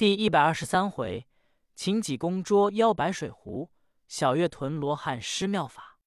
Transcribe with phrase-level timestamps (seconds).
[0.00, 1.28] 第一百二十三回，
[1.74, 3.70] 请济公捉妖白水湖，
[4.08, 5.98] 小月屯罗汉施妙法。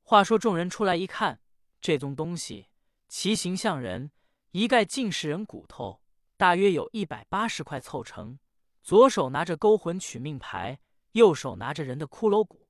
[0.00, 1.42] 话说众人出来一看，
[1.82, 2.70] 这宗东西
[3.06, 4.12] 其形像人，
[4.52, 6.00] 一概尽是人骨头，
[6.38, 8.38] 大约有一百八十块凑成。
[8.82, 10.80] 左手拿着勾魂取命牌，
[11.12, 12.66] 右手拿着人的骷髅骨。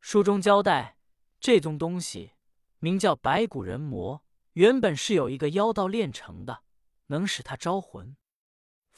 [0.00, 0.96] 书中交代，
[1.40, 2.34] 这宗东西
[2.78, 4.22] 名叫白骨人魔，
[4.52, 6.62] 原本是有一个妖道炼成的，
[7.08, 8.16] 能使他招魂。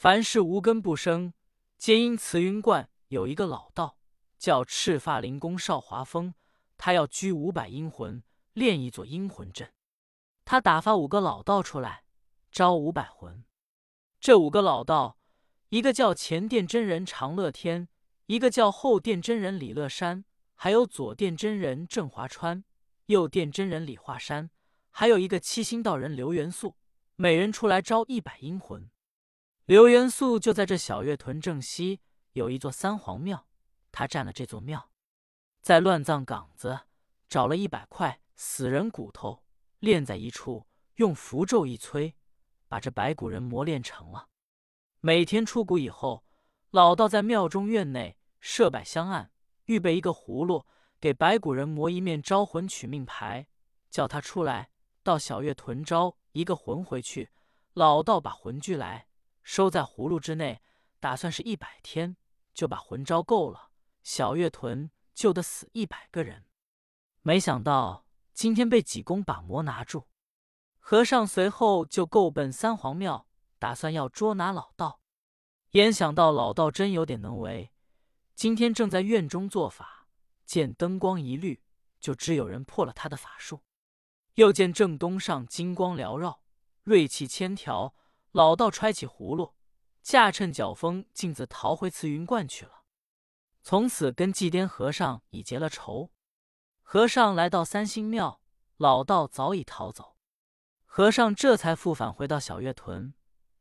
[0.01, 1.31] 凡事无根不生，
[1.77, 3.99] 皆因慈云观有一个老道
[4.39, 6.33] 叫赤发灵公少华峰，
[6.75, 8.23] 他要拘五百阴魂，
[8.53, 9.71] 炼一座阴魂阵。
[10.43, 12.03] 他打发五个老道出来
[12.51, 13.43] 招五百魂。
[14.19, 15.19] 这五个老道。
[15.69, 17.87] 一个叫前殿真人长乐天，
[18.25, 20.25] 一个叫后殿真人李乐山，
[20.55, 22.63] 还有左殿真人郑华川，
[23.05, 24.49] 右殿真人李华山，
[24.89, 26.75] 还有一个七星道人刘元素，
[27.17, 28.89] 每人出来招一百阴魂。
[29.65, 32.01] 刘元素就在这小月屯正西
[32.33, 33.47] 有一座三皇庙，
[33.91, 34.89] 他占了这座庙，
[35.61, 36.81] 在乱葬岗子
[37.29, 39.43] 找了一百块死人骨头，
[39.79, 42.15] 炼在一处，用符咒一催，
[42.67, 44.29] 把这白骨人磨练成了。
[44.99, 46.25] 每天出谷以后，
[46.71, 49.31] 老道在庙中院内设摆香案，
[49.65, 50.65] 预备一个葫芦，
[50.99, 53.47] 给白骨人磨一面招魂取命牌，
[53.91, 54.71] 叫他出来
[55.03, 57.29] 到小月屯招一个魂回去。
[57.73, 59.07] 老道把魂聚来，
[59.43, 60.61] 收在葫芦之内，
[60.99, 62.17] 打算是一百天
[62.53, 63.71] 就把魂招够了，
[64.03, 66.45] 小月屯就得死一百个人。
[67.21, 70.07] 没想到今天被济公把魔拿住，
[70.79, 73.27] 和尚随后就够奔三皇庙。
[73.59, 75.01] 打算要捉拿老道，
[75.73, 77.71] 焉想到老道真有点能为。
[78.33, 80.07] 今天正在院中做法，
[80.47, 81.61] 见灯光一绿，
[81.99, 83.61] 就知有人破了他的法术。
[84.33, 86.41] 又见正东上金光缭绕，
[86.81, 87.93] 锐气千条。
[88.31, 89.55] 老道揣起葫芦，
[90.01, 92.83] 驾趁脚风，径自逃回慈云观去了。
[93.61, 96.11] 从此跟祭颠和尚已结了仇。
[96.81, 98.41] 和尚来到三星庙，
[98.77, 100.17] 老道早已逃走。
[100.85, 103.13] 和尚这才复返回到小月屯。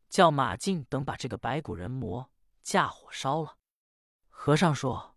[0.09, 2.33] 叫马进等把这个白骨人魔
[2.65, 3.59] 架火烧了。
[4.28, 5.17] 和尚说：“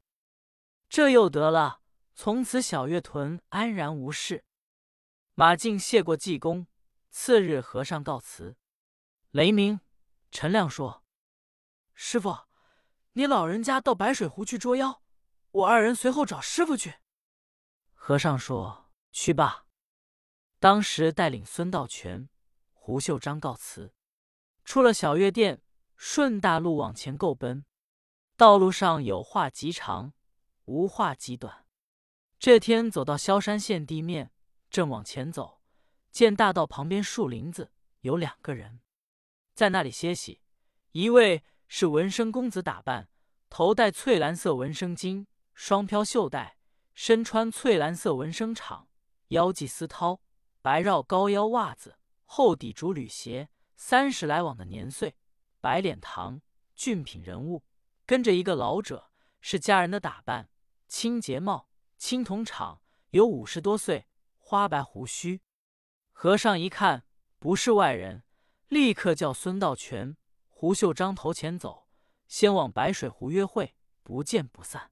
[0.88, 1.82] 这又得了，
[2.14, 4.46] 从此小月屯安然无事。”
[5.34, 6.68] 马进谢过济公。
[7.10, 8.56] 次日，和尚告辞。
[9.34, 9.80] 雷鸣、
[10.30, 11.04] 陈亮说
[11.96, 12.38] ：“师傅，
[13.14, 15.02] 你老人家到白水湖去捉妖，
[15.50, 16.98] 我二人随后找师傅去。”
[17.96, 19.66] 和尚说：“去吧。”
[20.62, 22.30] 当时带领孙道全、
[22.74, 23.96] 胡秀章告辞。
[24.66, 25.64] 出了小月殿，
[25.98, 27.66] 顺大路往前够奔。
[28.38, 30.14] 道路上有话极长，
[30.66, 31.66] 无话极短。
[32.38, 34.32] 这天走到萧山县地面，
[34.70, 35.64] 正往前走，
[36.12, 37.72] 见大道旁边树林子
[38.02, 38.82] 有两个人，
[39.54, 40.42] 在那里歇息。
[40.92, 43.10] 一位是文生公子打扮，
[43.50, 46.58] 头戴翠蓝色纹生巾，双飘袖带，
[46.94, 48.88] 身穿翠蓝色纹生氅，
[49.30, 50.20] 腰系丝绦，
[50.62, 53.50] 白绕高腰袜子，厚底竹履鞋。
[53.76, 55.16] 三十来往的年岁，
[55.60, 56.40] 白脸膛，
[56.76, 57.64] 俊品人物。
[58.06, 59.10] 跟着一个老者，
[59.42, 60.50] 是家人的打扮，
[60.88, 65.42] 清洁帽，青铜氅，有五十多岁，花白胡须。
[66.12, 67.06] 和尚一看
[67.40, 68.24] 不是外人，
[68.68, 70.18] 立刻叫孙道全、
[70.50, 71.88] 胡秀章头前走，
[72.28, 74.92] 先往白水湖约会，不见不散。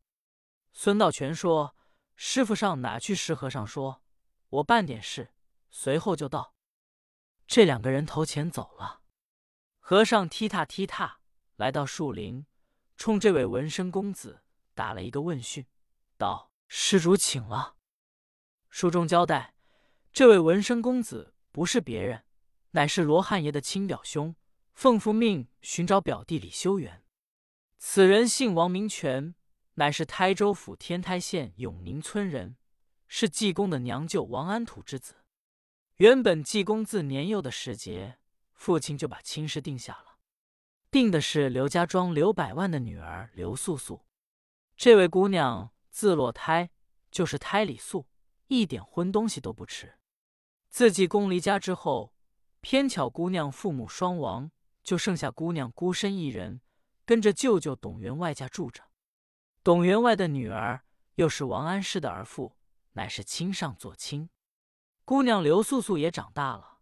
[0.73, 1.75] 孙道全说
[2.15, 4.03] ：“师傅上哪去？”石和尚说
[4.49, 5.33] ：“我办点事，
[5.69, 6.55] 随后就到。”
[7.47, 9.01] 这两个人头前走了，
[9.79, 11.19] 和尚踢踏踢踏
[11.55, 12.45] 来到树林，
[12.95, 14.43] 冲这位纹身公子
[14.73, 15.65] 打了一个问讯，
[16.17, 17.75] 道：“施主请了。”
[18.69, 19.55] 书中交代，
[20.13, 22.23] 这位纹身公子不是别人，
[22.71, 24.35] 乃是罗汉爷的亲表兄，
[24.73, 27.03] 奉父命寻找表弟李修缘。
[27.77, 29.35] 此人姓王，名权，
[29.73, 32.55] 乃是台州府天台县永宁村人，
[33.07, 35.15] 是济公的娘舅王安土之子。
[35.97, 38.17] 原本济公自年幼的时节，
[38.53, 40.17] 父亲就把亲事定下了，
[40.89, 44.05] 定的是刘家庄刘百万的女儿刘素素。
[44.77, 46.71] 这位姑娘自落胎
[47.11, 48.07] 就是胎里素，
[48.47, 49.95] 一点荤东西都不吃。
[50.69, 52.10] 自济公离家之后，
[52.61, 54.51] 偏巧姑娘父母双亡，
[54.83, 56.61] 就剩下姑娘孤身一人，
[57.05, 58.83] 跟着舅舅董员外家住着。
[59.63, 60.83] 董员外的女儿
[61.15, 62.55] 又是王安石的儿妇，
[62.93, 64.29] 乃是亲上做亲。
[65.03, 66.77] 姑娘刘素素也长大了，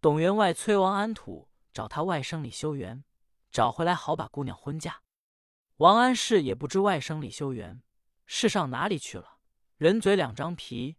[0.00, 3.04] 董员外催王安土找他外甥李修缘，
[3.50, 5.02] 找回来好把姑娘婚嫁。
[5.76, 7.82] 王安石也不知外甥李修缘
[8.26, 9.38] 是上哪里去了，
[9.76, 10.96] 人嘴两张皮，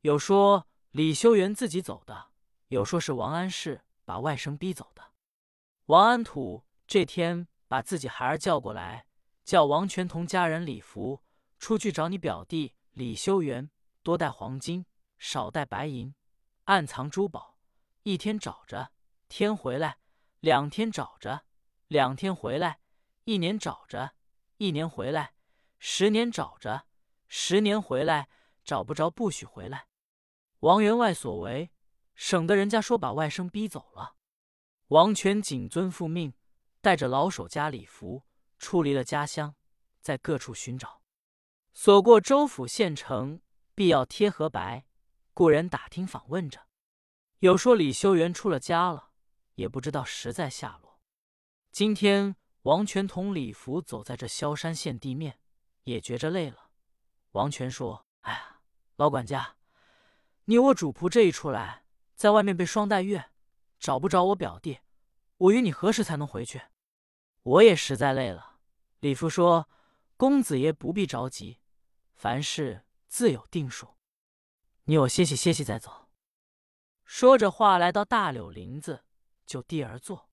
[0.00, 2.32] 有说李修缘自己走的，
[2.74, 5.12] 有说是王安石把外甥逼走的。
[5.86, 9.06] 王安土这天把自己孩儿叫过来，
[9.44, 11.22] 叫王全同家人李福
[11.58, 13.70] 出去找你表弟李修元，
[14.02, 14.86] 多带黄金，
[15.18, 16.14] 少带白银，
[16.64, 17.56] 暗藏珠宝。
[18.02, 18.90] 一天找着，
[19.28, 19.98] 天回来；
[20.40, 21.44] 两天找着，
[21.86, 22.80] 两天回来；
[23.22, 24.14] 一年找着，
[24.56, 25.28] 一年回来；
[25.78, 26.86] 十年找着，
[27.28, 28.28] 十年回来。
[28.64, 29.88] 找不着，不许回来。
[30.60, 31.70] 王员外所为，
[32.14, 34.16] 省得人家说把外甥逼走了。
[34.88, 36.34] 王权谨遵父命，
[36.80, 38.22] 带着老手家李福
[38.58, 39.54] 出离了家乡，
[40.00, 41.02] 在各处寻找。
[41.72, 43.40] 所过州府县城，
[43.74, 44.86] 必要贴合白，
[45.32, 46.66] 故人打听访问着。
[47.40, 49.10] 有说李修缘出了家了，
[49.54, 51.00] 也不知道实在下落。
[51.72, 55.40] 今天王权同李福走在这萧山县地面，
[55.82, 56.70] 也觉着累了。
[57.32, 58.60] 王权说：“哎呀，
[58.96, 59.56] 老管家，
[60.44, 61.83] 你我主仆这一出来，
[62.24, 63.32] 在外面被霜带月，
[63.78, 64.80] 找不着我表弟，
[65.36, 66.58] 我与你何时才能回去？
[67.42, 68.60] 我也实在累了。”
[69.00, 69.68] 李福说
[70.16, 71.60] ：“公子爷不必着急，
[72.14, 73.98] 凡事自有定数，
[74.84, 76.08] 你我歇息歇息再走。”
[77.04, 79.04] 说着话，来到大柳林子，
[79.44, 80.30] 就地而坐。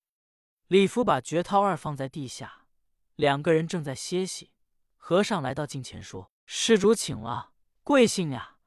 [0.67, 2.67] 李福把绝涛二放在地下，
[3.15, 4.53] 两个人正在歇息。
[4.95, 7.51] 和尚来到近前说：“施主请了，
[7.83, 8.59] 贵姓呀？”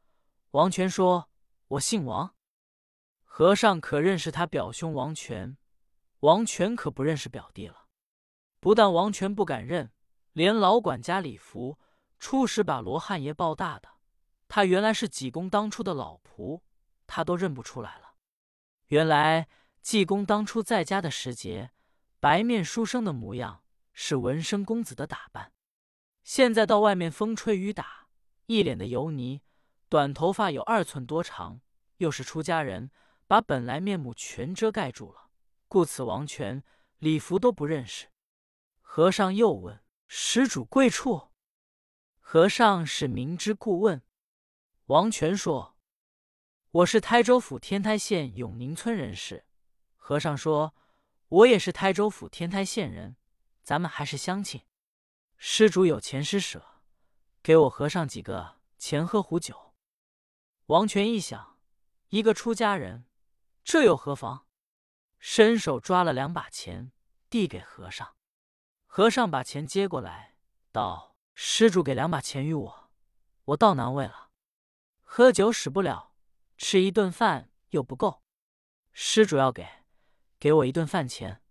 [0.53, 1.31] 王权说
[1.69, 2.35] ：“我姓王。”
[3.37, 5.57] 和尚可认识他表兄王权？
[6.21, 7.89] 王权可不认识表弟了。
[8.61, 9.91] 不但王权不敢认，
[10.35, 11.77] 连老管家李福
[12.21, 13.89] 初时把罗汉爷抱大的，
[14.47, 16.63] 他原来是济公当初的老仆。
[17.09, 18.15] 他都认不出来了。
[18.87, 19.49] 原来
[19.83, 21.73] 济公当初在家的时节，
[22.21, 25.51] 白面书生的模样是文生公子的打扮；
[26.23, 28.07] 现在到外面风吹雨打，
[28.47, 29.43] 一脸的油泥，
[29.89, 31.61] 短头发有二寸多长，
[31.97, 32.93] 又是出家人，
[33.27, 35.31] 把本来面目全遮盖住了，
[35.69, 36.63] 故此王权、
[36.99, 38.09] 李福都不认识。
[38.81, 41.31] 和尚又问：“施主贵处？”
[42.21, 44.03] 和尚是明知故问。
[44.87, 45.75] 王权说。
[46.71, 49.47] 我是台州府天台县永宁村人士，
[49.95, 50.75] 和尚说
[51.29, 53.15] ：“我也是台州府天台县人，
[53.63, 54.61] 咱们还是乡亲。
[55.37, 56.83] 施主有钱施舍，
[57.45, 59.77] 给我和尚几个钱喝壶酒。”
[60.67, 61.61] 王权一想，
[62.09, 63.05] 一个出家人，
[63.65, 64.47] 这又何妨？
[65.19, 66.93] 伸手抓了两把钱，
[67.31, 68.15] 递给和尚。
[68.85, 70.37] 和尚把钱接过来，
[70.71, 72.91] 道：“施主给两把钱与我，
[73.47, 74.31] 我倒难为了，
[75.03, 76.15] 喝酒使不了。”
[76.57, 78.23] 吃一顿饭又不够，
[78.93, 79.67] 施主要给，
[80.39, 81.43] 给我一顿饭钱。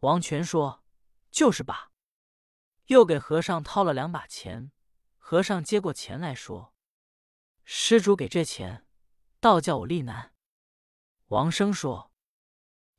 [0.00, 0.84] 王权说
[1.30, 1.92] ：“就是吧。”
[2.86, 4.72] 又给和尚掏了两把钱。
[5.16, 6.74] 和尚接过钱来说
[7.64, 8.84] ：“施主给这钱，
[9.38, 10.34] 倒叫我力难。”
[11.30, 12.10] 王生说：“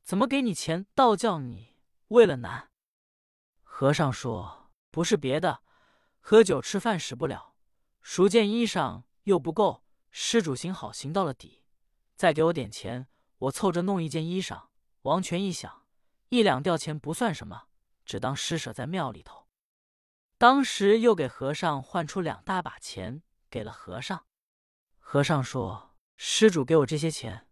[0.02, 1.76] 怎么给你钱，倒叫你
[2.08, 2.70] 为了难？”
[3.62, 5.62] 和尚说：“不是别的，
[6.18, 7.54] 喝酒吃饭使不了，
[8.00, 11.64] 赎件衣裳又不够。”施主行好，行到了底，
[12.16, 13.06] 再给我点钱，
[13.36, 14.68] 我凑着弄一件衣裳。
[15.02, 15.84] 王权一想，
[16.30, 17.64] 一两吊钱不算什么，
[18.06, 19.46] 只当施舍在庙里头。
[20.38, 24.24] 当时又给和尚换出两大把钱，给了和尚。
[24.98, 27.46] 和尚说：“施主给我这些钱，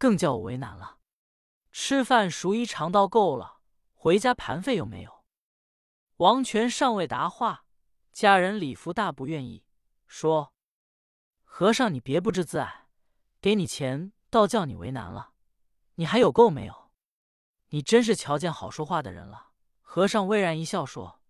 [0.00, 0.96] 更叫我为难了。
[1.70, 3.58] 吃饭赎衣尝到够了，
[3.92, 5.26] 回家盘费又没有。”
[6.16, 7.66] 王权尚未答话，
[8.10, 9.66] 家人李福大不愿意，
[10.06, 10.54] 说。
[11.44, 12.86] 和尚，你别不知自爱，
[13.42, 15.32] 给你钱倒叫你为难了。
[15.96, 16.90] 你还有够没有？
[17.68, 19.50] 你真是瞧见好说话的人了。
[19.82, 21.20] 和尚巍然一笑说：“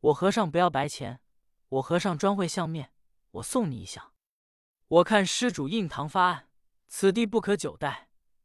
[0.00, 1.20] 我和尚不要白钱，
[1.68, 2.90] 我和尚专会相面。
[3.32, 4.12] 我送你一相。
[4.88, 6.48] 我看施主印堂发暗，
[6.86, 8.03] 此地不可久待。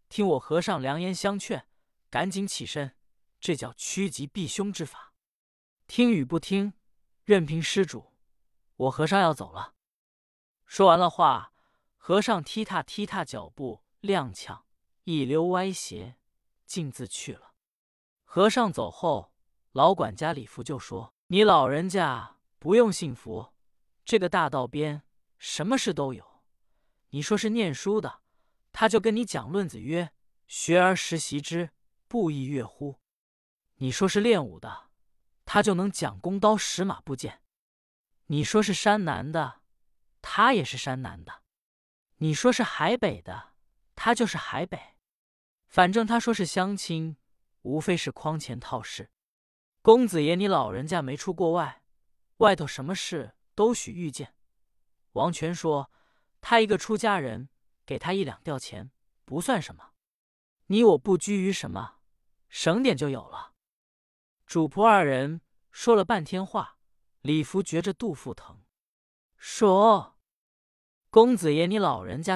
[0.09, 1.67] 听我和尚良言相劝，
[2.09, 2.95] 赶紧起身。
[3.39, 5.13] 这叫趋吉避凶之法。
[5.87, 6.73] 听与不听，
[7.23, 8.13] 任凭施主。
[8.75, 9.75] 我和尚要走了。”
[10.65, 11.53] 说完了话，
[11.95, 14.63] 和尚踢踏踢踏脚步，踉跄，
[15.03, 16.17] 一溜歪斜，
[16.65, 17.53] 径自去了。
[18.23, 19.33] 和尚走后，
[19.71, 23.53] 老管家李福就说：“你老人家不用信佛，
[24.03, 25.03] 这个大道边
[25.37, 26.43] 什么事都有。
[27.09, 28.21] 你说是念书的，
[28.71, 30.11] 他就跟你讲论子曰
[30.47, 31.71] ：‘学而时习之，
[32.07, 32.99] 不亦说乎？’
[33.77, 34.89] 你说是练武的，
[35.45, 37.41] 他就能讲弓刀石马部剑。
[38.27, 39.57] 你说是山南的。”
[40.21, 41.43] 他也是山南的，
[42.17, 43.53] 你说是海北的，
[43.95, 44.97] 他就是海北。
[45.69, 47.15] 反正他说是乡亲，
[47.61, 49.11] 无非是诓钱套事。
[49.81, 51.83] 公子爷，你老人家没出过外，
[52.37, 54.35] 外头什么事都许遇见。
[55.13, 55.89] 王权说
[56.41, 57.47] ：“他一个出家人，
[57.89, 58.91] 给他一两吊钱
[59.25, 59.93] 不算什么。
[60.67, 61.95] 你我不拘于什么，
[62.47, 63.53] 省点就有了。”
[64.45, 65.41] 主仆二人
[65.71, 66.77] 说了半天话，
[67.21, 68.61] 李福觉着肚腹疼，
[69.37, 70.19] 说
[71.09, 72.27] ：“公子爷，你老人家